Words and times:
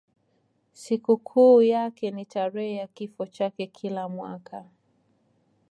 Sikukuu 0.73 1.61
yake 1.61 2.11
ni 2.11 2.25
tarehe 2.25 2.75
ya 2.75 2.87
kifo 2.87 3.25
chake 3.25 3.67
kila 3.67 4.09
mwaka. 4.09 4.65